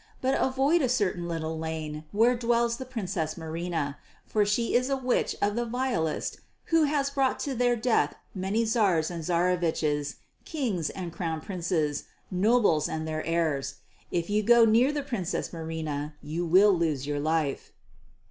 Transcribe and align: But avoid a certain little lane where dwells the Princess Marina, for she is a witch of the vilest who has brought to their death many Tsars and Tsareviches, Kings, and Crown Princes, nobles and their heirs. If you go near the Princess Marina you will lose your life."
But 0.19 0.41
avoid 0.41 0.81
a 0.81 0.89
certain 0.89 1.27
little 1.27 1.59
lane 1.59 2.05
where 2.11 2.35
dwells 2.35 2.77
the 2.77 2.87
Princess 2.87 3.37
Marina, 3.37 3.99
for 4.25 4.43
she 4.43 4.73
is 4.73 4.89
a 4.89 4.97
witch 4.97 5.35
of 5.43 5.55
the 5.55 5.63
vilest 5.63 6.39
who 6.73 6.85
has 6.85 7.11
brought 7.11 7.39
to 7.41 7.53
their 7.53 7.75
death 7.75 8.15
many 8.33 8.65
Tsars 8.65 9.11
and 9.11 9.23
Tsareviches, 9.23 10.15
Kings, 10.43 10.89
and 10.89 11.13
Crown 11.13 11.39
Princes, 11.39 12.05
nobles 12.31 12.89
and 12.89 13.07
their 13.07 13.23
heirs. 13.27 13.75
If 14.09 14.27
you 14.27 14.41
go 14.41 14.65
near 14.65 14.91
the 14.91 15.03
Princess 15.03 15.53
Marina 15.53 16.15
you 16.23 16.47
will 16.47 16.73
lose 16.73 17.05
your 17.05 17.19
life." 17.19 17.71